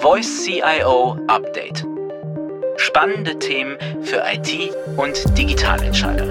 [0.00, 1.84] Voice CIO Update.
[2.76, 6.26] Spannende Themen für IT und Digitalentscheider.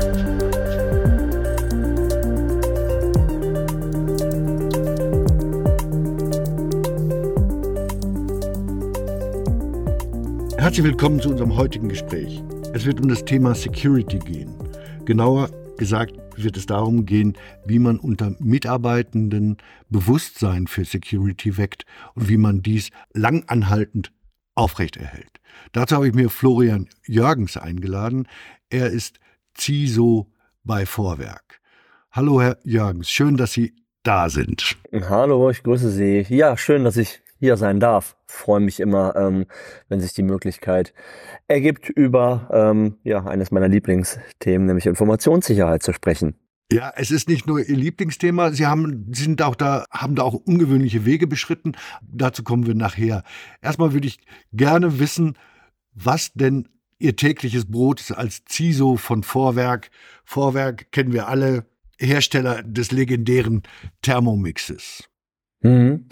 [10.58, 12.42] Herzlich willkommen zu unserem heutigen Gespräch.
[12.74, 14.56] Es wird um das Thema Security gehen.
[15.04, 19.58] Genauer gesagt wird es darum gehen, wie man unter Mitarbeitenden
[19.90, 24.12] Bewusstsein für Security weckt und wie man dies langanhaltend
[24.56, 25.40] aufrechterhält.
[25.72, 28.28] Dazu habe ich mir Florian Jürgens eingeladen.
[28.70, 29.20] Er ist
[29.58, 30.28] CISO
[30.64, 31.60] bei Vorwerk.
[32.12, 34.78] Hallo, Herr Jürgens, schön, dass Sie da sind.
[34.94, 36.26] Hallo, ich grüße Sie.
[36.30, 38.18] Ja, schön, dass ich hier sein darf.
[38.26, 39.46] Freue mich immer, ähm,
[39.90, 40.94] wenn sich die Möglichkeit
[41.48, 46.36] ergibt, über ähm, ja, eines meiner Lieblingsthemen, nämlich Informationssicherheit zu sprechen.
[46.72, 48.52] Ja, es ist nicht nur Ihr Lieblingsthema.
[48.52, 51.74] Sie haben, Sie sind auch da, haben da auch ungewöhnliche Wege beschritten.
[52.02, 53.24] Dazu kommen wir nachher.
[53.62, 54.20] Erstmal würde ich
[54.52, 55.38] gerne wissen,
[55.94, 56.68] was denn
[57.00, 59.92] Ihr tägliches Brot ist als CISO von Vorwerk.
[60.26, 61.66] Vorwerk kennen wir alle,
[62.00, 63.64] Hersteller des legendären
[64.02, 65.10] Thermomixes.
[65.62, 66.06] Mhm.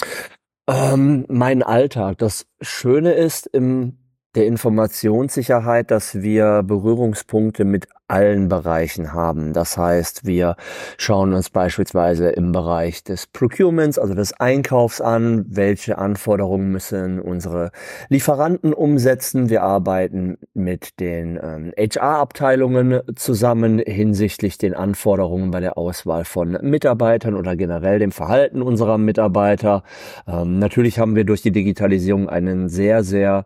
[0.68, 2.18] Ähm, mein Alltag.
[2.18, 3.98] Das Schöne ist im
[4.36, 9.54] der Informationssicherheit, dass wir Berührungspunkte mit allen Bereichen haben.
[9.54, 10.56] Das heißt, wir
[10.98, 17.72] schauen uns beispielsweise im Bereich des Procurements, also des Einkaufs an, welche Anforderungen müssen unsere
[18.10, 19.50] Lieferanten umsetzen.
[19.50, 27.36] Wir arbeiten mit den ähm, HR-Abteilungen zusammen hinsichtlich den Anforderungen bei der Auswahl von Mitarbeitern
[27.36, 29.84] oder generell dem Verhalten unserer Mitarbeiter.
[30.28, 33.46] Ähm, natürlich haben wir durch die Digitalisierung einen sehr, sehr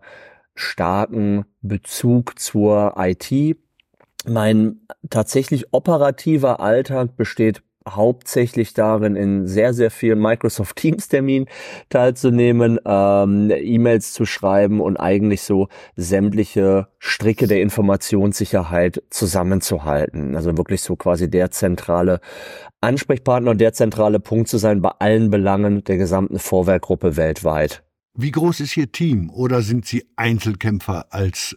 [0.59, 3.57] starken Bezug zur IT.
[4.25, 11.47] Mein tatsächlich operativer Alltag besteht hauptsächlich darin, in sehr, sehr vielen Microsoft Teams Terminen
[11.89, 20.35] teilzunehmen, ähm, E-Mails zu schreiben und eigentlich so sämtliche Stricke der Informationssicherheit zusammenzuhalten.
[20.35, 22.19] Also wirklich so quasi der zentrale
[22.81, 27.83] Ansprechpartner und der zentrale Punkt zu sein bei allen Belangen der gesamten Vorwerkgruppe weltweit.
[28.15, 31.55] Wie groß ist Ihr Team oder sind Sie Einzelkämpfer als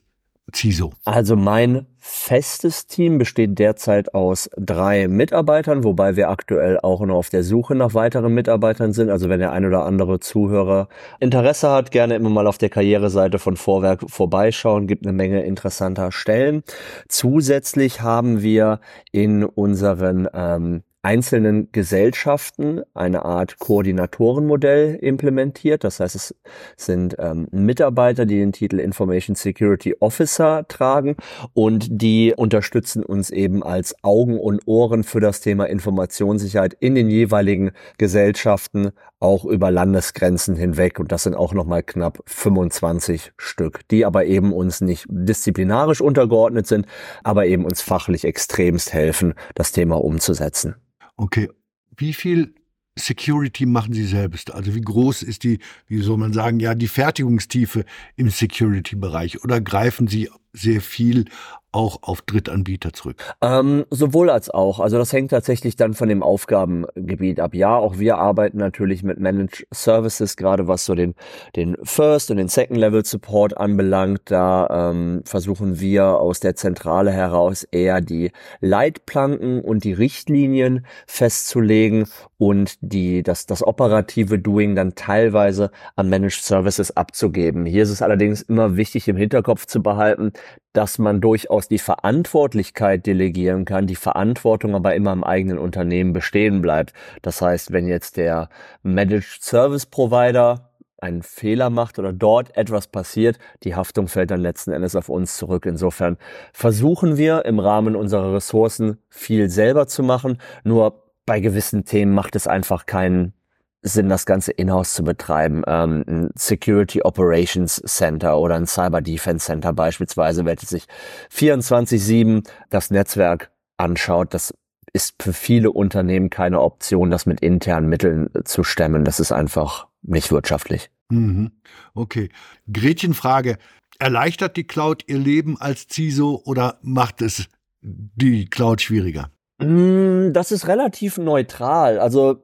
[0.54, 0.92] CISO?
[1.04, 7.30] Also mein festes Team besteht derzeit aus drei Mitarbeitern, wobei wir aktuell auch noch auf
[7.30, 9.08] der Suche nach weiteren Mitarbeitern sind.
[9.08, 10.88] Also wenn der ein oder andere Zuhörer
[11.20, 16.12] Interesse hat, gerne immer mal auf der Karriereseite von Vorwerk vorbeischauen, gibt eine Menge interessanter
[16.12, 16.62] Stellen.
[17.08, 18.80] Zusätzlich haben wir
[19.10, 25.82] in unseren ähm, einzelnen Gesellschaften eine Art Koordinatorenmodell implementiert.
[25.82, 26.34] Das heißt, es
[26.76, 31.16] sind ähm, Mitarbeiter, die den Titel Information Security Officer tragen
[31.54, 37.10] und die unterstützen uns eben als Augen und Ohren für das Thema Informationssicherheit in den
[37.10, 41.00] jeweiligen Gesellschaften, auch über Landesgrenzen hinweg.
[41.00, 46.68] Und das sind auch nochmal knapp 25 Stück, die aber eben uns nicht disziplinarisch untergeordnet
[46.68, 46.86] sind,
[47.24, 50.76] aber eben uns fachlich extremst helfen, das Thema umzusetzen.
[51.16, 51.48] Okay.
[51.96, 52.54] Wie viel
[52.98, 54.52] Security machen Sie selbst?
[54.52, 57.84] Also wie groß ist die, wie soll man sagen, ja, die Fertigungstiefe
[58.16, 59.42] im Security-Bereich?
[59.44, 61.24] Oder greifen Sie sehr viel
[61.72, 63.16] auch auf Drittanbieter zurück?
[63.40, 64.80] Ähm, sowohl als auch.
[64.80, 67.54] Also das hängt tatsächlich dann von dem Aufgabengebiet ab.
[67.54, 71.14] Ja, auch wir arbeiten natürlich mit Managed Services, gerade was so den,
[71.56, 74.22] den First und den Second Level Support anbelangt.
[74.26, 82.06] Da ähm, versuchen wir aus der Zentrale heraus eher die Leitplanken und die Richtlinien festzulegen
[82.38, 87.66] und die, das, das operative Doing dann teilweise an Managed Services abzugeben.
[87.66, 90.32] Hier ist es allerdings immer wichtig im Hinterkopf zu behalten,
[90.72, 96.62] dass man durchaus die Verantwortlichkeit delegieren kann, die Verantwortung aber immer im eigenen Unternehmen bestehen
[96.62, 96.92] bleibt.
[97.22, 98.48] Das heißt, wenn jetzt der
[98.82, 100.70] Managed Service Provider
[101.02, 105.36] einen Fehler macht oder dort etwas passiert, die Haftung fällt dann letzten Endes auf uns
[105.36, 105.66] zurück.
[105.66, 106.16] Insofern
[106.52, 110.38] versuchen wir im Rahmen unserer Ressourcen viel selber zu machen.
[110.62, 113.34] Nur bei gewissen Themen macht es einfach keinen
[113.82, 115.62] Sinn, das Ganze in-house zu betreiben.
[115.66, 120.86] Ähm, ein Security Operations Center oder ein Cyber Defense Center beispielsweise, welches sich
[121.32, 124.54] 24-7 das Netzwerk anschaut, das
[124.92, 129.04] ist für viele Unternehmen keine Option, das mit internen Mitteln zu stemmen.
[129.04, 130.90] Das ist einfach nicht wirtschaftlich.
[131.10, 131.52] Mhm.
[131.94, 132.28] Okay.
[132.72, 133.58] Gretchenfrage.
[133.98, 137.46] Erleichtert die Cloud Ihr Leben als CISO oder macht es
[137.80, 139.30] die Cloud schwieriger?
[139.58, 141.98] Mm, das ist relativ neutral.
[141.98, 142.42] Also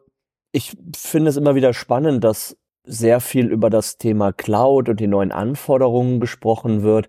[0.53, 5.07] ich finde es immer wieder spannend, dass sehr viel über das Thema Cloud und die
[5.07, 7.09] neuen Anforderungen gesprochen wird.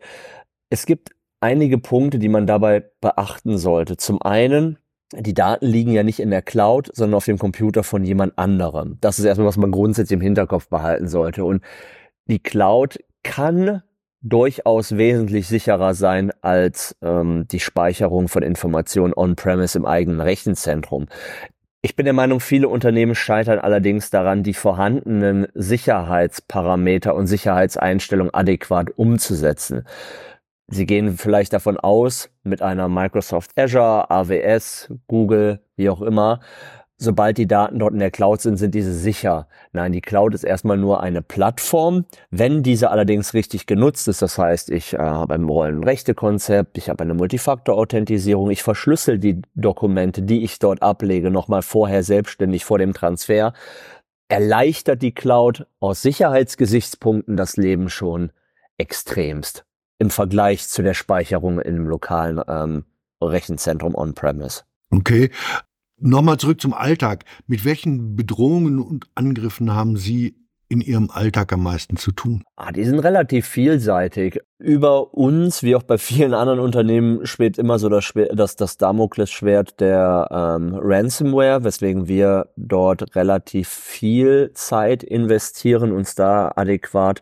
[0.69, 3.95] Es gibt einige Punkte, die man dabei beachten sollte.
[3.95, 4.77] Zum einen,
[5.13, 8.97] die Daten liegen ja nicht in der Cloud, sondern auf dem Computer von jemand anderem.
[8.99, 11.45] Das ist erstmal, was man grundsätzlich im Hinterkopf behalten sollte.
[11.45, 11.63] Und
[12.25, 13.81] die Cloud kann
[14.21, 21.07] durchaus wesentlich sicherer sein als ähm, die Speicherung von Informationen on-premise im eigenen Rechenzentrum.
[21.81, 28.89] Ich bin der Meinung, viele Unternehmen scheitern allerdings daran, die vorhandenen Sicherheitsparameter und Sicherheitseinstellungen adäquat
[28.97, 29.85] umzusetzen.
[30.67, 36.41] Sie gehen vielleicht davon aus, mit einer Microsoft Azure, AWS, Google, wie auch immer,
[36.99, 39.47] sobald die Daten dort in der Cloud sind, sind diese sicher.
[39.71, 42.05] Nein, die Cloud ist erstmal nur eine Plattform.
[42.29, 47.03] Wenn diese allerdings richtig genutzt ist, das heißt, ich äh, habe ein Rollenrechte-Konzept, ich habe
[47.03, 52.93] eine Multifaktor-Authentisierung, ich verschlüssel die Dokumente, die ich dort ablege, nochmal vorher selbstständig vor dem
[52.93, 53.53] Transfer,
[54.27, 58.31] erleichtert die Cloud aus Sicherheitsgesichtspunkten das Leben schon
[58.77, 59.65] extremst
[59.97, 62.85] im Vergleich zu der Speicherung im lokalen ähm,
[63.21, 64.63] Rechenzentrum on-premise.
[64.91, 65.29] Okay,
[66.01, 67.25] Nochmal zurück zum Alltag.
[67.47, 70.35] Mit welchen Bedrohungen und Angriffen haben Sie
[70.69, 72.43] in Ihrem Alltag am meisten zu tun?
[72.55, 74.39] Ah, die sind relativ vielseitig.
[74.59, 79.79] Über uns, wie auch bei vielen anderen Unternehmen, schwebt immer so das, das, das Damoklesschwert
[79.79, 87.21] der ähm, Ransomware, weswegen wir dort relativ viel Zeit investieren, uns da adäquat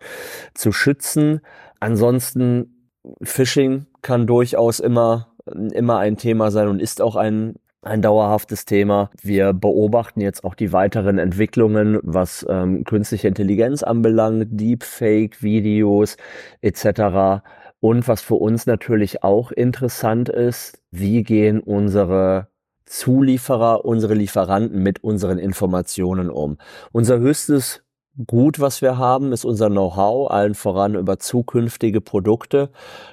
[0.54, 1.40] zu schützen.
[1.80, 2.92] Ansonsten
[3.24, 5.34] Phishing kann durchaus immer
[5.74, 9.10] immer ein Thema sein und ist auch ein ein dauerhaftes Thema.
[9.22, 16.18] Wir beobachten jetzt auch die weiteren Entwicklungen, was ähm, künstliche Intelligenz anbelangt, Deepfake-Videos
[16.62, 17.44] etc.
[17.80, 22.48] Und was für uns natürlich auch interessant ist, wie gehen unsere
[22.86, 26.58] Zulieferer, unsere Lieferanten mit unseren Informationen um.
[26.92, 27.84] Unser höchstes
[28.26, 32.70] gut, was wir haben, ist unser Know-how, allen voran über zukünftige Produkte.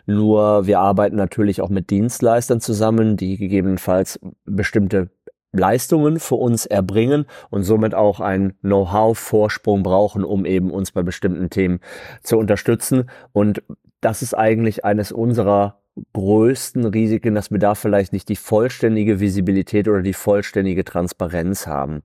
[0.06, 5.11] Nur wir arbeiten natürlich auch mit Dienstleistern zusammen, die gegebenenfalls bestimmte
[5.53, 11.51] Leistungen für uns erbringen und somit auch einen Know-how-Vorsprung brauchen, um eben uns bei bestimmten
[11.51, 11.81] Themen
[12.23, 13.11] zu unterstützen.
[13.33, 13.62] Und
[14.01, 15.81] das ist eigentlich eines unserer
[16.12, 22.03] größten Risiken, dass wir da vielleicht nicht die vollständige Visibilität oder die vollständige Transparenz haben.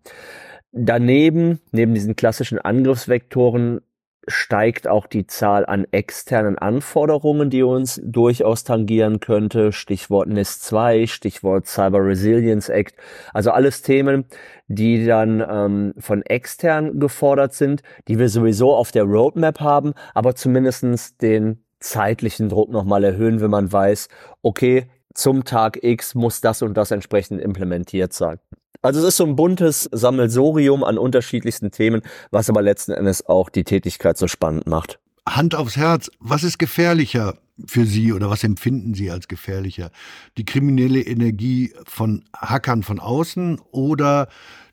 [0.71, 3.81] Daneben, neben diesen klassischen Angriffsvektoren,
[4.27, 9.71] steigt auch die Zahl an externen Anforderungen, die uns durchaus tangieren könnte.
[9.71, 12.95] Stichwort NIS 2, Stichwort Cyber Resilience Act.
[13.33, 14.25] Also alles Themen,
[14.68, 20.36] die dann ähm, von extern gefordert sind, die wir sowieso auf der Roadmap haben, aber
[20.36, 24.10] zumindestens den zeitlichen Druck nochmal erhöhen, wenn man weiß,
[24.42, 28.38] okay, zum Tag X muss das und das entsprechend implementiert sein.
[28.81, 33.49] Also es ist so ein buntes Sammelsorium an unterschiedlichsten Themen, was aber letzten Endes auch
[33.49, 34.99] die Tätigkeit so spannend macht.
[35.27, 37.35] Hand aufs Herz, was ist gefährlicher
[37.67, 39.91] für Sie oder was empfinden Sie als gefährlicher?
[40.37, 44.29] Die kriminelle Energie von Hackern von außen oder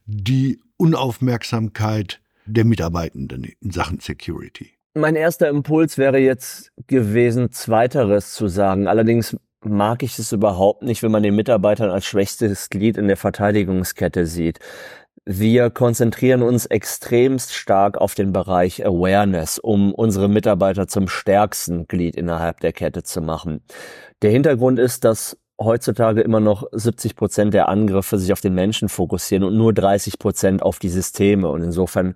[0.06, 4.70] die Unaufmerksamkeit der Mitarbeitenden in Sachen Security?
[4.94, 8.86] Mein erster Impuls wäre jetzt gewesen, zweiteres zu sagen.
[8.86, 13.16] Allerdings mag ich es überhaupt nicht, wenn man den Mitarbeitern als schwächstes Glied in der
[13.16, 14.60] Verteidigungskette sieht.
[15.24, 22.14] Wir konzentrieren uns extremst stark auf den Bereich Awareness, um unsere Mitarbeiter zum stärksten Glied
[22.14, 23.60] innerhalb der Kette zu machen.
[24.22, 28.88] Der Hintergrund ist, dass heutzutage immer noch 70 Prozent der Angriffe sich auf den Menschen
[28.88, 31.48] fokussieren und nur 30 Prozent auf die Systeme.
[31.48, 32.14] Und insofern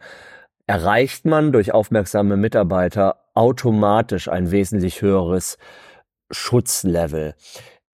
[0.67, 5.59] erreicht man durch aufmerksame Mitarbeiter automatisch ein wesentlich höheres
[6.31, 7.35] Schutzlevel.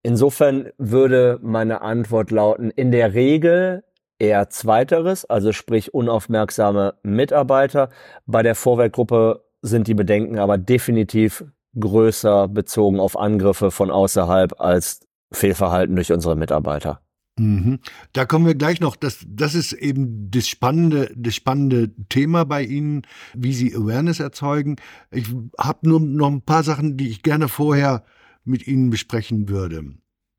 [0.02, 3.82] Insofern würde meine Antwort lauten, in der Regel
[4.18, 7.90] eher zweiteres, also sprich unaufmerksame Mitarbeiter.
[8.24, 11.44] Bei der Vorwerkgruppe sind die Bedenken aber definitiv
[11.78, 15.00] größer bezogen auf Angriffe von außerhalb als
[15.32, 17.00] Fehlverhalten durch unsere Mitarbeiter.
[17.38, 17.80] Mhm.
[18.12, 18.96] Da kommen wir gleich noch.
[18.96, 23.02] Das, das ist eben das spannende, das spannende Thema bei Ihnen,
[23.34, 24.76] wie Sie Awareness erzeugen.
[25.10, 25.26] Ich
[25.58, 28.04] habe nur noch ein paar Sachen, die ich gerne vorher
[28.46, 29.84] mit Ihnen besprechen würde.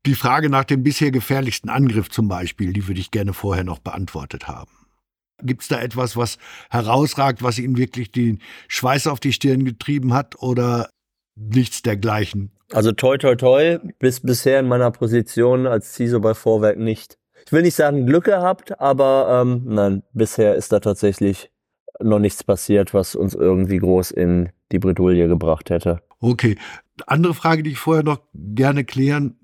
[0.06, 3.78] Die Frage nach dem bisher gefährlichsten Angriff zum Beispiel, die würde ich gerne vorher noch
[3.78, 4.70] beantwortet haben.
[5.42, 6.38] Gibt es da etwas, was
[6.70, 10.90] herausragt, was Ihnen wirklich den Schweiß auf die Stirn getrieben hat oder
[11.36, 12.50] nichts dergleichen?
[12.72, 17.18] Also toi toi toi, bis bisher in meiner Position als CISO bei Vorwerk nicht.
[17.46, 21.50] Ich will nicht sagen Glück gehabt, aber ähm, nein, bisher ist da tatsächlich
[22.00, 26.02] noch nichts passiert, was uns irgendwie groß in die Bredouille gebracht hätte.
[26.20, 26.56] Okay.
[27.06, 29.36] Andere Frage, die ich vorher noch gerne klären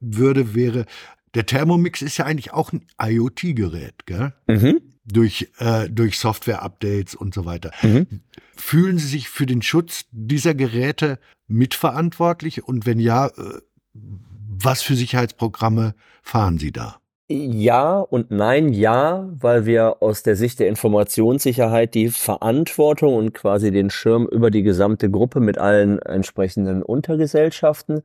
[0.00, 0.86] würde, wäre,
[1.34, 4.34] der Thermomix ist ja eigentlich auch ein IoT-Gerät, gell?
[4.46, 4.80] Mhm.
[5.04, 7.72] Durch, äh, durch Software-Updates und so weiter.
[7.82, 8.20] Mhm.
[8.54, 12.62] Fühlen Sie sich für den Schutz dieser Geräte mitverantwortlich?
[12.62, 13.60] Und wenn ja, äh,
[13.94, 17.01] was für Sicherheitsprogramme fahren Sie da?
[17.30, 23.70] Ja und nein, ja, weil wir aus der Sicht der Informationssicherheit die Verantwortung und quasi
[23.70, 28.02] den Schirm über die gesamte Gruppe mit allen entsprechenden Untergesellschaften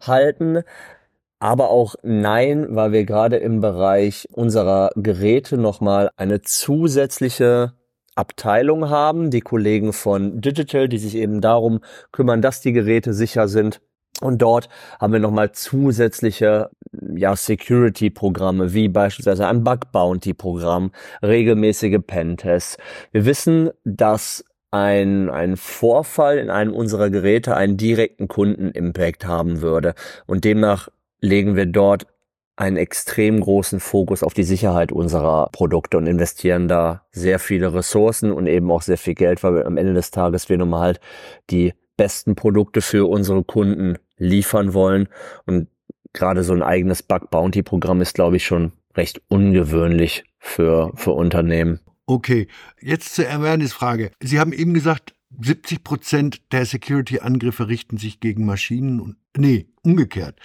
[0.00, 0.62] halten.
[1.38, 7.72] Aber auch nein, weil wir gerade im Bereich unserer Geräte nochmal eine zusätzliche
[8.14, 11.80] Abteilung haben, die Kollegen von Digital, die sich eben darum
[12.12, 13.80] kümmern, dass die Geräte sicher sind.
[14.20, 14.68] Und dort
[14.98, 16.70] haben wir nochmal zusätzliche
[17.14, 20.92] ja, Security-Programme, wie beispielsweise ein Bug-Bounty-Programm,
[21.22, 22.78] regelmäßige Pentests.
[23.12, 29.94] Wir wissen, dass ein, ein Vorfall in einem unserer Geräte einen direkten Kunden-Impact haben würde.
[30.26, 30.88] Und demnach
[31.20, 32.06] legen wir dort
[32.56, 38.32] einen extrem großen Fokus auf die Sicherheit unserer Produkte und investieren da sehr viele Ressourcen
[38.32, 40.80] und eben auch sehr viel Geld, weil wir am Ende des Tages wir nun mal
[40.80, 41.00] halt
[41.50, 45.08] die besten Produkte für unsere Kunden liefern wollen.
[45.46, 45.68] Und
[46.12, 51.12] gerade so ein eigenes Bug Bounty Programm ist, glaube ich, schon recht ungewöhnlich für, für
[51.12, 51.80] Unternehmen.
[52.06, 52.48] Okay,
[52.80, 54.12] jetzt zur Awareness-Frage.
[54.20, 60.38] Sie haben eben gesagt, 70 Prozent der Security-Angriffe richten sich gegen Maschinen und, nee, umgekehrt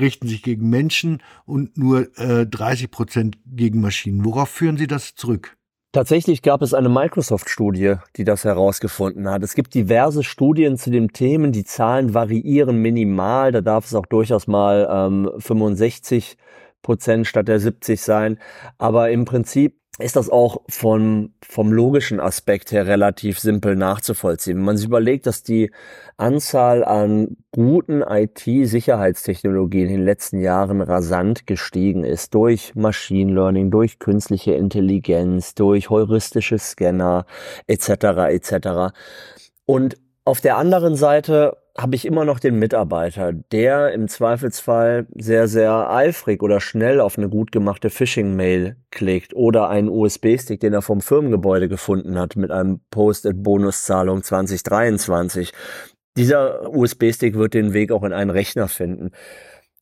[0.00, 4.24] richten sich gegen Menschen und nur äh, 30 Prozent gegen Maschinen.
[4.24, 5.56] Worauf führen Sie das zurück?
[5.92, 9.42] Tatsächlich gab es eine Microsoft-Studie, die das herausgefunden hat.
[9.42, 11.50] Es gibt diverse Studien zu dem Themen.
[11.50, 13.50] Die Zahlen variieren minimal.
[13.50, 16.36] Da darf es auch durchaus mal ähm, 65
[16.82, 18.38] Prozent statt der 70 sein.
[18.78, 24.56] Aber im Prinzip ist das auch vom, vom logischen Aspekt her relativ simpel nachzuvollziehen.
[24.56, 25.70] Wenn man sich überlegt, dass die
[26.16, 33.98] Anzahl an guten IT-Sicherheitstechnologien in den letzten Jahren rasant gestiegen ist, durch Machine Learning, durch
[33.98, 37.26] künstliche Intelligenz, durch heuristische Scanner
[37.66, 37.88] etc.
[38.28, 38.94] etc.
[39.66, 45.48] Und auf der anderen Seite habe ich immer noch den Mitarbeiter, der im Zweifelsfall sehr,
[45.48, 50.82] sehr eifrig oder schnell auf eine gut gemachte Phishing-Mail klickt oder einen USB-Stick, den er
[50.82, 55.52] vom Firmengebäude gefunden hat mit einem Post-it-Bonuszahlung 2023.
[56.16, 59.12] Dieser USB-Stick wird den Weg auch in einen Rechner finden.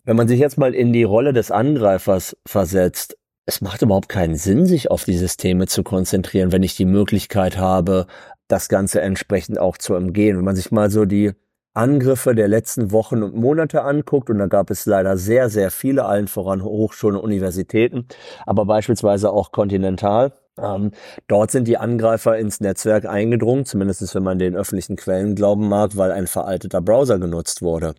[0.05, 4.37] Wenn man sich jetzt mal in die Rolle des Angreifers versetzt, es macht überhaupt keinen
[4.37, 8.07] Sinn, sich auf die Systeme zu konzentrieren, wenn ich die Möglichkeit habe,
[8.47, 10.37] das Ganze entsprechend auch zu umgehen.
[10.37, 11.33] Wenn man sich mal so die
[11.75, 16.05] Angriffe der letzten Wochen und Monate anguckt, und da gab es leider sehr, sehr viele,
[16.07, 18.07] allen voran Hochschulen und Universitäten,
[18.47, 20.33] aber beispielsweise auch kontinental.
[20.59, 20.91] Ähm,
[21.29, 25.97] dort sind die Angreifer ins Netzwerk eingedrungen, zumindest wenn man den öffentlichen Quellen glauben mag,
[25.97, 27.95] weil ein veralteter Browser genutzt wurde.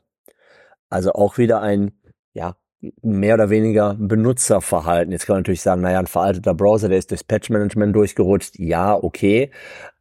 [0.89, 1.91] Also auch wieder ein
[2.33, 2.55] ja,
[3.01, 5.11] mehr oder weniger Benutzerverhalten.
[5.11, 8.57] Jetzt kann man natürlich sagen, naja, ein veralteter Browser, der ist durchs Patch-Management durchgerutscht.
[8.57, 9.51] Ja, okay.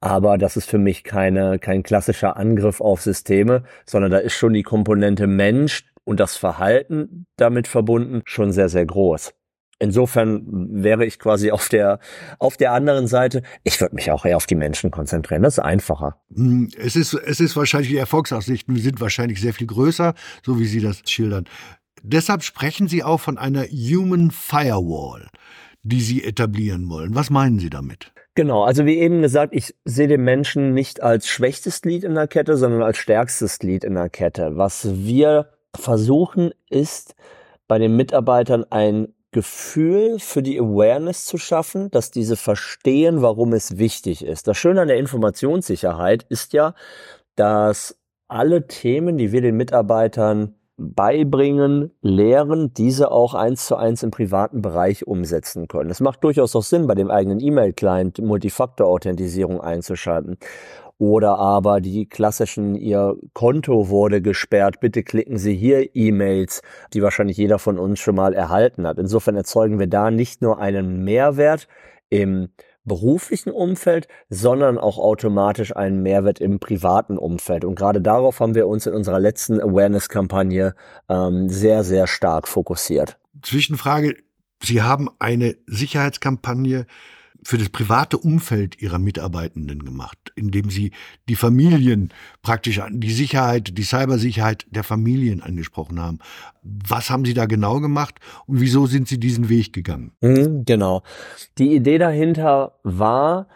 [0.01, 4.53] Aber das ist für mich keine, kein klassischer Angriff auf Systeme, sondern da ist schon
[4.53, 9.35] die Komponente Mensch und das Verhalten damit verbunden schon sehr, sehr groß.
[9.81, 10.43] Insofern
[10.83, 12.01] wäre ich quasi auf der,
[12.41, 13.43] auf der anderen Seite.
[13.63, 15.43] Ich würde mich auch eher auf die Menschen konzentrieren.
[15.43, 16.21] Das ist einfacher.
[16.35, 20.67] Hm, es ist, es ist wahrscheinlich, die Erfolgsaussichten sind wahrscheinlich sehr viel größer, so wie
[20.67, 21.45] Sie das schildern.
[22.03, 25.29] Deshalb sprechen Sie auch von einer Human Firewall,
[25.83, 27.15] die Sie etablieren wollen.
[27.15, 28.13] Was meinen Sie damit?
[28.35, 32.29] Genau, also wie eben gesagt, ich sehe den Menschen nicht als schwächstes Glied in der
[32.29, 34.57] Kette, sondern als stärkstes Glied in der Kette.
[34.57, 37.17] Was wir versuchen, ist
[37.67, 43.77] bei den Mitarbeitern ein Gefühl für die Awareness zu schaffen, dass diese verstehen, warum es
[43.77, 44.49] wichtig ist.
[44.49, 46.75] Das Schöne an der Informationssicherheit ist ja,
[47.35, 54.11] dass alle Themen, die wir den Mitarbeitern beibringen, lehren, diese auch eins zu eins im
[54.11, 55.91] privaten Bereich umsetzen können.
[55.91, 60.39] Es macht durchaus auch Sinn, bei dem eigenen E-Mail-Client Multifaktor-Authentisierung einzuschalten.
[60.97, 67.37] Oder aber die klassischen, Ihr Konto wurde gesperrt, bitte klicken Sie hier E-Mails, die wahrscheinlich
[67.37, 68.99] jeder von uns schon mal erhalten hat.
[68.99, 71.69] Insofern erzeugen wir da nicht nur einen Mehrwert
[72.09, 72.49] im
[72.85, 77.65] beruflichen Umfeld, sondern auch automatisch einen Mehrwert im privaten Umfeld.
[77.65, 80.75] Und gerade darauf haben wir uns in unserer letzten Awareness-Kampagne
[81.09, 83.19] ähm, sehr, sehr stark fokussiert.
[83.43, 84.17] Zwischenfrage,
[84.63, 86.87] Sie haben eine Sicherheitskampagne
[87.45, 90.93] für das private Umfeld ihrer Mitarbeitenden gemacht, indem sie
[91.29, 96.19] die Familien praktisch an die Sicherheit, die Cybersicherheit der Familien angesprochen haben.
[96.63, 98.17] Was haben Sie da genau gemacht
[98.47, 100.13] und wieso sind Sie diesen Weg gegangen?
[100.21, 101.03] Mhm, genau.
[101.57, 103.49] Die Idee dahinter war,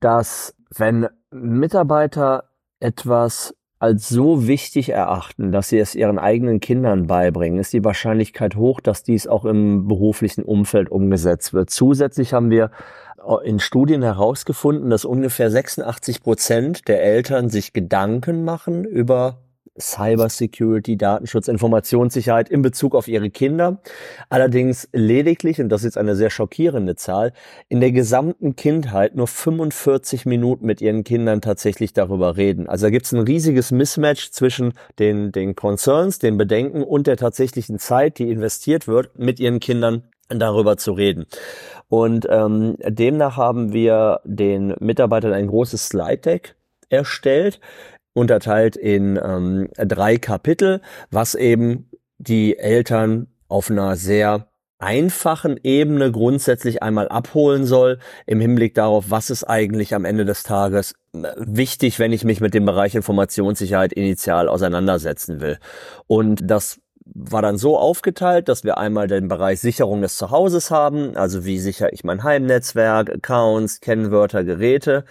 [0.00, 2.44] dass wenn Mitarbeiter
[2.78, 8.54] etwas als so wichtig erachten, dass sie es ihren eigenen Kindern beibringen, ist die Wahrscheinlichkeit
[8.54, 11.70] hoch, dass dies auch im beruflichen Umfeld umgesetzt wird.
[11.70, 12.70] Zusätzlich haben wir
[13.42, 19.38] in Studien herausgefunden, dass ungefähr 86 Prozent der Eltern sich Gedanken machen über
[19.80, 23.80] Cybersecurity, Datenschutz, Informationssicherheit in Bezug auf ihre Kinder.
[24.28, 27.32] Allerdings lediglich, und das ist jetzt eine sehr schockierende Zahl,
[27.68, 32.68] in der gesamten Kindheit nur 45 Minuten mit ihren Kindern tatsächlich darüber reden.
[32.68, 37.16] Also da gibt es ein riesiges Mismatch zwischen den, den Concerns, den Bedenken und der
[37.16, 41.26] tatsächlichen Zeit, die investiert wird, mit ihren Kindern darüber zu reden.
[41.88, 46.54] Und ähm, demnach haben wir den Mitarbeitern ein großes Slide Deck
[46.88, 47.60] erstellt,
[48.12, 54.50] unterteilt in ähm, drei Kapitel, was eben die Eltern auf einer sehr
[54.80, 60.42] einfachen Ebene grundsätzlich einmal abholen soll im Hinblick darauf, was ist eigentlich am Ende des
[60.42, 65.58] Tages äh, wichtig, wenn ich mich mit dem Bereich Informationssicherheit initial auseinandersetzen will.
[66.06, 66.80] Und das
[67.14, 71.58] war dann so aufgeteilt, dass wir einmal den Bereich Sicherung des Zuhauses haben, also wie
[71.58, 75.04] sichere ich mein Heimnetzwerk, Accounts, Kennwörter, Geräte,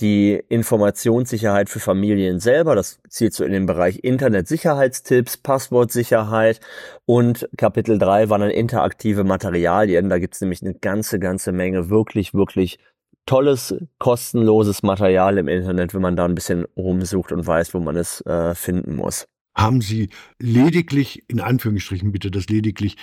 [0.00, 6.60] die Informationssicherheit für Familien selber, das zielt so in den Bereich Internetsicherheitstipps, Passwortsicherheit
[7.04, 12.34] und Kapitel 3 waren dann interaktive Materialien, da gibt's nämlich eine ganze, ganze Menge wirklich,
[12.34, 12.78] wirklich
[13.26, 17.96] tolles, kostenloses Material im Internet, wenn man da ein bisschen rumsucht und weiß, wo man
[17.96, 19.26] es äh, finden muss.
[19.54, 22.96] Haben Sie lediglich, in Anführungsstrichen bitte das lediglich,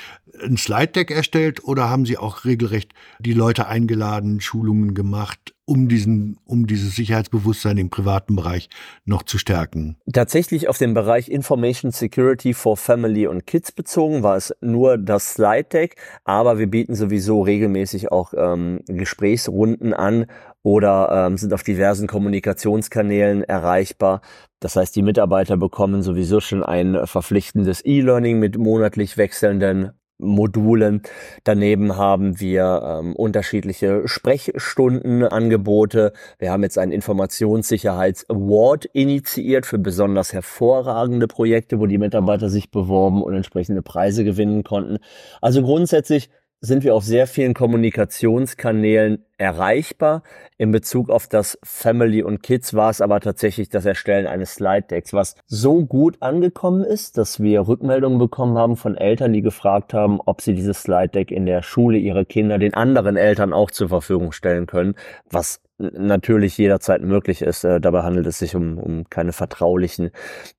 [0.44, 6.40] ein Slide-Deck erstellt oder haben Sie auch regelrecht die Leute eingeladen, Schulungen gemacht, um diesen,
[6.46, 8.70] um dieses Sicherheitsbewusstsein im privaten Bereich
[9.06, 9.98] noch zu stärken?
[10.12, 15.36] Tatsächlich auf den Bereich Information Security for Family und Kids bezogen war es nur das
[15.36, 20.26] Slide Deck, aber wir bieten sowieso regelmäßig auch ähm, Gesprächsrunden an
[20.64, 24.22] oder ähm, sind auf diversen Kommunikationskanälen erreichbar.
[24.60, 31.02] Das heißt, die Mitarbeiter bekommen sowieso schon ein verpflichtendes E-Learning mit monatlich wechselnden Modulen.
[31.46, 36.12] Daneben haben wir ähm, unterschiedliche Sprechstundenangebote.
[36.38, 43.24] Wir haben jetzt einen Informationssicherheits-Award initiiert für besonders hervorragende Projekte, wo die Mitarbeiter sich beworben
[43.24, 44.98] und entsprechende Preise gewinnen konnten.
[45.42, 46.30] Also grundsätzlich
[46.62, 50.24] sind wir auf sehr vielen Kommunikationskanälen erreichbar.
[50.58, 54.88] In Bezug auf das Family und Kids war es aber tatsächlich das Erstellen eines Slide
[54.90, 59.94] Decks, was so gut angekommen ist, dass wir Rückmeldungen bekommen haben von Eltern, die gefragt
[59.94, 63.72] haben, ob sie dieses Slide Deck in der Schule ihrer Kinder den anderen Eltern auch
[63.72, 64.96] zur Verfügung stellen können,
[65.30, 67.64] was natürlich jederzeit möglich ist.
[67.64, 70.12] Äh, dabei handelt es sich um, um keine vertraulichen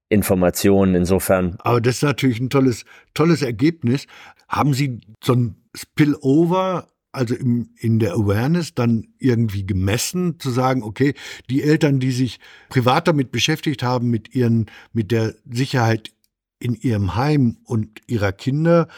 [0.09, 0.95] Informationen.
[0.95, 1.57] Insofern.
[1.59, 4.07] Aber das ist natürlich ein tolles, tolles Ergebnis.
[4.49, 10.83] Haben Sie so ein Spillover also im, in der Awareness dann irgendwie gemessen, zu sagen,
[10.83, 11.15] okay,
[11.49, 16.13] die Eltern, die sich privat damit beschäftigt haben, mit ihren, mit der Sicherheit
[16.61, 18.89] in ihrem Heim und ihrer Kinder,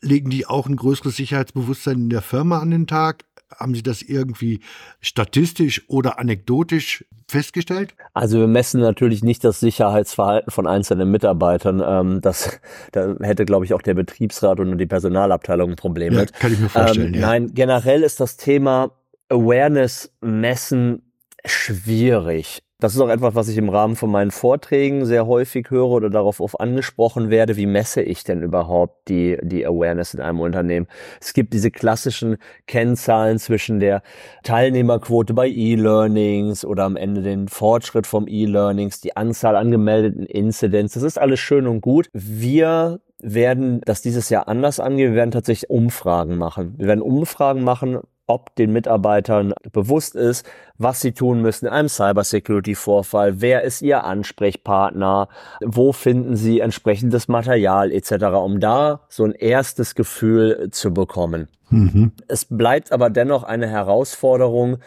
[0.00, 3.24] legen die auch ein größeres Sicherheitsbewusstsein in der Firma an den Tag?
[3.54, 4.60] Haben Sie das irgendwie
[5.00, 7.94] statistisch oder anekdotisch festgestellt?
[8.12, 11.82] Also wir messen natürlich nicht das Sicherheitsverhalten von einzelnen Mitarbeitern.
[11.84, 12.60] Ähm, das,
[12.92, 16.32] da hätte, glaube ich, auch der Betriebsrat und die Personalabteilung ein Problem ja, mit.
[16.32, 17.14] Kann ich mir vorstellen.
[17.14, 17.26] Ähm, ja.
[17.26, 18.90] Nein, generell ist das Thema
[19.28, 21.02] Awareness messen
[21.44, 22.63] schwierig.
[22.80, 26.10] Das ist auch etwas, was ich im Rahmen von meinen Vorträgen sehr häufig höre oder
[26.10, 27.56] darauf auf angesprochen werde.
[27.56, 30.88] Wie messe ich denn überhaupt die, die Awareness in einem Unternehmen?
[31.20, 34.02] Es gibt diese klassischen Kennzahlen zwischen der
[34.42, 40.94] Teilnehmerquote bei E-Learnings oder am Ende den Fortschritt vom E-Learnings, die Anzahl angemeldeten Incidents.
[40.94, 42.08] Das ist alles schön und gut.
[42.12, 45.12] Wir werden das dieses Jahr anders angehen.
[45.12, 46.74] Wir werden tatsächlich Umfragen machen.
[46.76, 50.46] Wir werden Umfragen machen, ob den Mitarbeitern bewusst ist,
[50.78, 55.28] was sie tun müssen in einem Cybersecurity-Vorfall, wer ist ihr Ansprechpartner,
[55.60, 61.48] wo finden sie entsprechendes Material etc., um da so ein erstes Gefühl zu bekommen.
[61.70, 62.12] Mhm.
[62.28, 64.78] Es bleibt aber dennoch eine Herausforderung,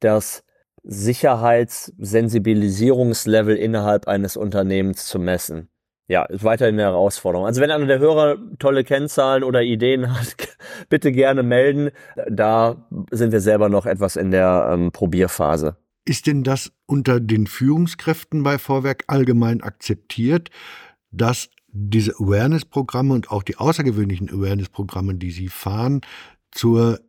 [0.00, 0.44] das
[0.84, 5.71] Sicherheitssensibilisierungslevel innerhalb eines Unternehmens zu messen
[6.08, 7.46] ja, ist weiterhin eine Herausforderung.
[7.46, 10.36] Also wenn einer der Hörer tolle Kennzahlen oder Ideen hat,
[10.88, 11.90] bitte gerne melden.
[12.28, 15.76] Da sind wir selber noch etwas in der ähm, Probierphase.
[16.04, 20.50] Ist denn das unter den Führungskräften bei Vorwerk allgemein akzeptiert,
[21.12, 26.00] dass diese Awareness-Programme und auch die außergewöhnlichen Awareness-Programme, die Sie fahren,
[26.50, 27.00] zur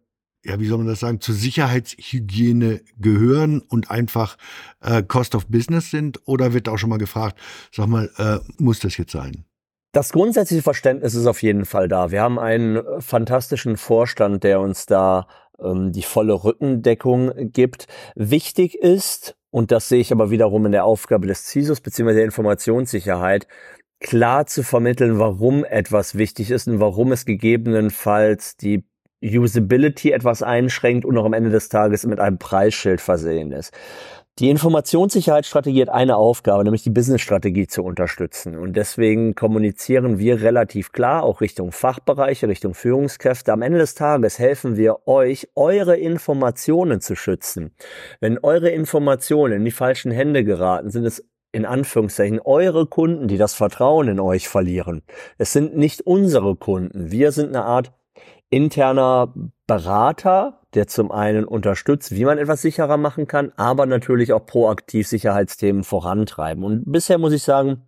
[0.43, 4.37] ja, wie soll man das sagen, zur Sicherheitshygiene gehören und einfach
[4.81, 6.19] äh, Cost of Business sind?
[6.25, 7.39] Oder wird auch schon mal gefragt,
[7.71, 9.45] sag mal, äh, muss das jetzt sein?
[9.93, 12.11] Das grundsätzliche Verständnis ist auf jeden Fall da.
[12.11, 15.27] Wir haben einen fantastischen Vorstand, der uns da
[15.59, 17.87] ähm, die volle Rückendeckung gibt.
[18.15, 22.15] Wichtig ist, und das sehe ich aber wiederum in der Aufgabe des CISOs bzw.
[22.15, 23.47] der Informationssicherheit,
[23.99, 28.83] klar zu vermitteln, warum etwas wichtig ist und warum es gegebenenfalls die
[29.23, 33.73] Usability etwas einschränkt und auch am Ende des Tages mit einem Preisschild versehen ist.
[34.39, 38.57] Die Informationssicherheitsstrategie hat eine Aufgabe, nämlich die Businessstrategie zu unterstützen.
[38.57, 43.53] Und deswegen kommunizieren wir relativ klar, auch Richtung Fachbereiche, Richtung Führungskräfte.
[43.53, 47.75] Am Ende des Tages helfen wir euch, eure Informationen zu schützen.
[48.21, 53.37] Wenn eure Informationen in die falschen Hände geraten, sind es in Anführungszeichen eure Kunden, die
[53.37, 55.03] das Vertrauen in euch verlieren.
[55.37, 57.11] Es sind nicht unsere Kunden.
[57.11, 57.93] Wir sind eine Art
[58.53, 59.33] interner
[59.65, 65.07] Berater, der zum einen unterstützt, wie man etwas sicherer machen kann, aber natürlich auch proaktiv
[65.07, 66.63] Sicherheitsthemen vorantreiben.
[66.63, 67.81] Und bisher muss ich sagen,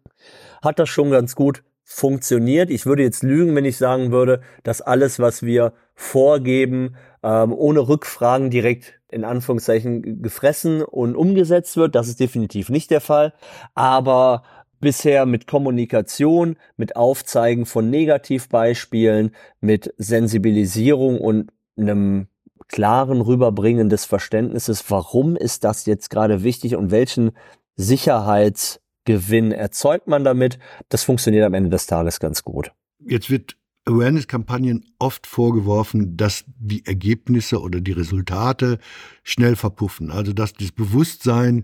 [0.63, 2.71] hat das schon ganz gut funktioniert.
[2.71, 7.87] Ich würde jetzt lügen, wenn ich sagen würde, dass alles, was wir vorgeben, ähm, ohne
[7.87, 11.93] Rückfragen direkt in Anführungszeichen gefressen und umgesetzt wird.
[11.93, 13.33] Das ist definitiv nicht der Fall.
[13.75, 14.41] Aber
[14.85, 22.27] bisher mit Kommunikation, mit Aufzeigen von Negativbeispielen, mit Sensibilisierung und einem
[22.67, 27.31] klaren Rüberbringen des Verständnisses, warum ist das jetzt gerade wichtig und welchen
[27.75, 32.71] Sicherheitsgewinn erzeugt man damit, das funktioniert am Ende des Tages ganz gut.
[32.99, 38.77] Jetzt wird Awareness-Kampagnen oft vorgeworfen, dass die Ergebnisse oder die Resultate
[39.23, 41.63] schnell verpuffen, also dass das Bewusstsein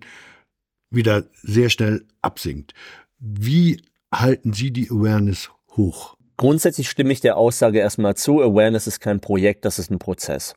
[0.91, 2.73] wieder sehr schnell absinkt.
[3.23, 3.79] Wie
[4.11, 6.15] halten Sie die Awareness hoch?
[6.37, 10.55] Grundsätzlich stimme ich der Aussage erstmal zu, Awareness ist kein Projekt, das ist ein Prozess.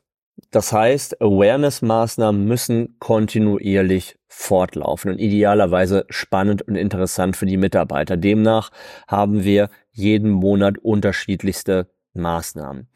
[0.49, 8.17] Das heißt, Awareness-Maßnahmen müssen kontinuierlich fortlaufen und idealerweise spannend und interessant für die Mitarbeiter.
[8.17, 8.71] Demnach
[9.07, 12.87] haben wir jeden Monat unterschiedlichste Maßnahmen.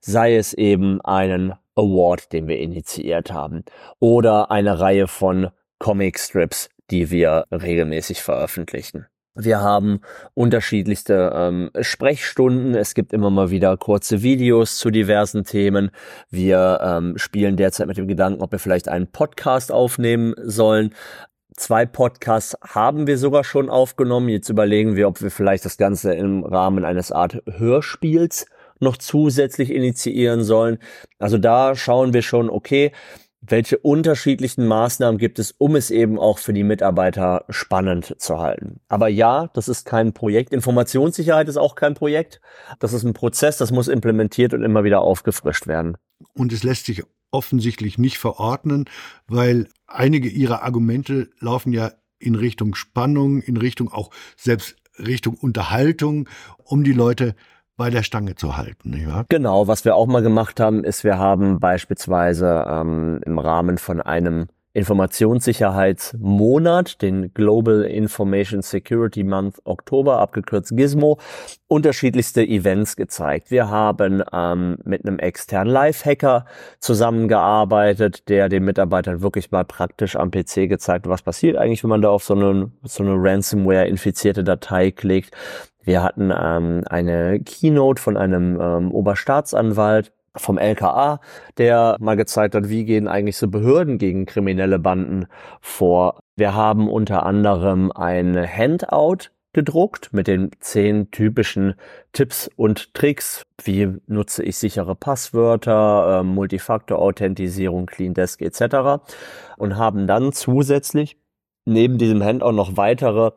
[0.00, 3.64] Sei es eben einen Award, den wir initiiert haben,
[4.00, 9.06] oder eine Reihe von Comic Strips, die wir regelmäßig veröffentlichen.
[9.40, 10.00] Wir haben
[10.34, 12.74] unterschiedlichste ähm, Sprechstunden.
[12.74, 15.92] Es gibt immer mal wieder kurze Videos zu diversen Themen.
[16.28, 20.92] Wir ähm, spielen derzeit mit dem Gedanken, ob wir vielleicht einen Podcast aufnehmen sollen.
[21.54, 24.28] Zwei Podcasts haben wir sogar schon aufgenommen.
[24.28, 28.46] Jetzt überlegen wir, ob wir vielleicht das Ganze im Rahmen eines Art Hörspiels
[28.80, 30.78] noch zusätzlich initiieren sollen.
[31.20, 32.92] Also da schauen wir schon, okay,
[33.40, 38.80] welche unterschiedlichen Maßnahmen gibt es, um es eben auch für die Mitarbeiter spannend zu halten.
[38.88, 40.52] Aber ja, das ist kein Projekt.
[40.52, 42.40] Informationssicherheit ist auch kein Projekt.
[42.80, 45.96] Das ist ein Prozess, das muss implementiert und immer wieder aufgefrischt werden.
[46.34, 48.86] Und es lässt sich offensichtlich nicht verordnen,
[49.26, 56.28] weil einige ihrer Argumente laufen ja in Richtung Spannung, in Richtung auch selbst Richtung Unterhaltung,
[56.64, 57.36] um die Leute
[57.78, 59.06] bei der Stange zu halten.
[59.06, 59.24] Wahr?
[59.30, 64.02] Genau, was wir auch mal gemacht haben, ist, wir haben beispielsweise ähm, im Rahmen von
[64.02, 71.18] einem Informationssicherheitsmonat, den Global Information Security Month Oktober, abgekürzt Gizmo,
[71.68, 73.50] unterschiedlichste Events gezeigt.
[73.50, 76.44] Wir haben ähm, mit einem externen Live-Hacker
[76.80, 82.02] zusammengearbeitet, der den Mitarbeitern wirklich mal praktisch am PC gezeigt, was passiert eigentlich, wenn man
[82.02, 85.34] da auf so eine, so eine Ransomware-infizierte Datei klickt.
[85.88, 91.18] Wir hatten ähm, eine Keynote von einem ähm, Oberstaatsanwalt vom LKA,
[91.56, 95.28] der mal gezeigt hat, wie gehen eigentlich so Behörden gegen kriminelle Banden
[95.62, 96.20] vor.
[96.36, 101.74] Wir haben unter anderem ein Handout gedruckt mit den zehn typischen
[102.12, 103.46] Tipps und Tricks.
[103.64, 109.00] Wie nutze ich sichere Passwörter, äh, Multifaktor-Authentisierung, Clean Desk etc.
[109.56, 111.16] Und haben dann zusätzlich
[111.68, 113.30] neben diesem Handout noch weitere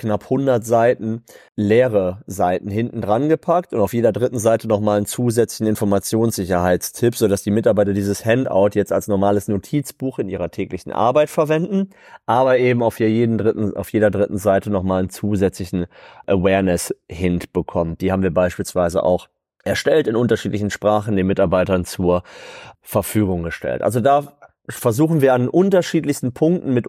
[0.00, 1.24] knapp 100 Seiten
[1.56, 7.42] leere Seiten hinten dran gepackt und auf jeder dritten Seite nochmal einen zusätzlichen Informationssicherheitstipp, sodass
[7.42, 11.90] die Mitarbeiter dieses Handout jetzt als normales Notizbuch in ihrer täglichen Arbeit verwenden,
[12.26, 15.86] aber eben auf, jeden dritten, auf jeder dritten Seite nochmal einen zusätzlichen
[16.26, 17.98] Awareness-Hint bekommen.
[17.98, 19.28] Die haben wir beispielsweise auch
[19.64, 22.22] erstellt in unterschiedlichen Sprachen den Mitarbeitern zur
[22.80, 23.82] Verfügung gestellt.
[23.82, 26.86] Also da versuchen wir an unterschiedlichsten Punkten mit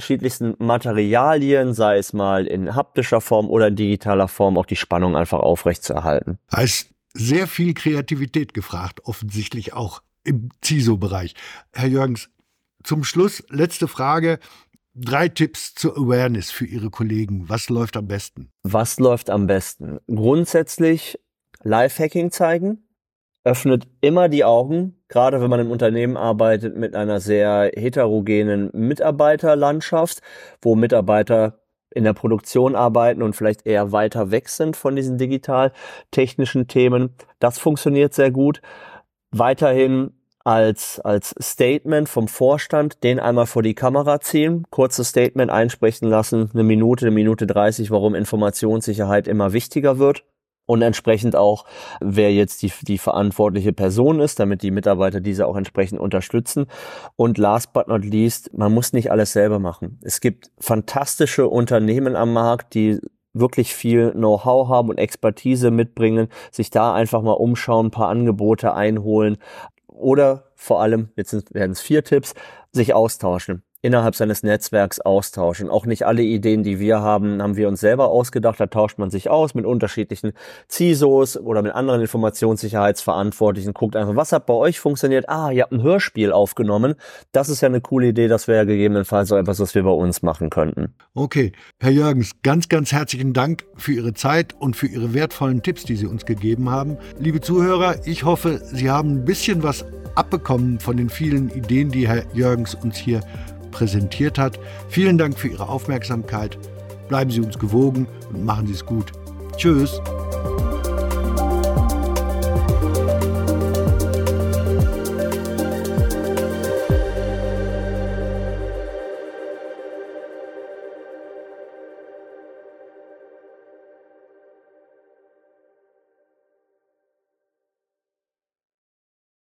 [0.00, 5.14] unterschiedlichsten Materialien, sei es mal in haptischer Form oder in digitaler Form, auch die Spannung
[5.14, 6.38] einfach aufrechtzuerhalten.
[6.50, 11.34] Da ist sehr viel Kreativität gefragt, offensichtlich auch im CISO-Bereich.
[11.74, 12.30] Herr Jürgens,
[12.82, 14.38] zum Schluss letzte Frage.
[14.94, 17.48] Drei Tipps zur Awareness für Ihre Kollegen.
[17.50, 18.50] Was läuft am besten?
[18.62, 19.98] Was läuft am besten?
[20.06, 21.18] Grundsätzlich
[21.62, 22.88] Lifehacking zeigen,
[23.44, 30.20] öffnet immer die Augen, gerade wenn man im Unternehmen arbeitet mit einer sehr heterogenen Mitarbeiterlandschaft,
[30.60, 31.60] wo Mitarbeiter
[31.92, 37.14] in der Produktion arbeiten und vielleicht eher weiter weg sind von diesen digital-technischen Themen.
[37.40, 38.60] Das funktioniert sehr gut.
[39.32, 40.12] Weiterhin
[40.44, 46.50] als, als Statement vom Vorstand den einmal vor die Kamera ziehen, kurzes Statement einsprechen lassen,
[46.52, 50.24] eine Minute, eine Minute 30, warum Informationssicherheit immer wichtiger wird
[50.66, 51.64] und entsprechend auch,
[52.00, 56.66] wer jetzt die, die verantwortliche Person ist, damit die Mitarbeiter diese auch entsprechend unterstützen.
[57.16, 59.98] Und last but not least, man muss nicht alles selber machen.
[60.02, 63.00] Es gibt fantastische Unternehmen am Markt, die
[63.32, 68.74] wirklich viel Know-how haben und Expertise mitbringen, sich da einfach mal umschauen, ein paar Angebote
[68.74, 69.38] einholen
[69.86, 72.34] oder vor allem, jetzt werden es vier Tipps,
[72.72, 75.70] sich austauschen innerhalb seines Netzwerks austauschen.
[75.70, 78.60] Auch nicht alle Ideen, die wir haben, haben wir uns selber ausgedacht.
[78.60, 80.32] Da tauscht man sich aus mit unterschiedlichen
[80.68, 83.72] CISOs oder mit anderen Informationssicherheitsverantwortlichen.
[83.72, 85.28] Guckt einfach, was hat bei euch funktioniert?
[85.28, 86.94] Ah, ihr habt ein Hörspiel aufgenommen.
[87.32, 88.28] Das ist ja eine coole Idee.
[88.28, 90.94] Das wäre ja gegebenenfalls so etwas, was wir bei uns machen könnten.
[91.14, 91.52] Okay.
[91.80, 95.96] Herr Jürgens, ganz, ganz herzlichen Dank für Ihre Zeit und für Ihre wertvollen Tipps, die
[95.96, 96.98] Sie uns gegeben haben.
[97.18, 102.08] Liebe Zuhörer, ich hoffe, Sie haben ein bisschen was abbekommen von den vielen Ideen, die
[102.08, 103.20] Herr Jürgens uns hier
[103.70, 104.58] präsentiert hat.
[104.88, 106.58] Vielen Dank für Ihre Aufmerksamkeit.
[107.08, 109.12] Bleiben Sie uns gewogen und machen Sie es gut.
[109.56, 110.00] Tschüss.